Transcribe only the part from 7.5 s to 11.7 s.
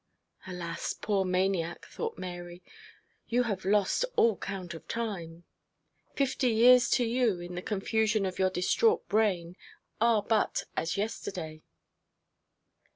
the confusion of your distraught brain, are but as yesterday.'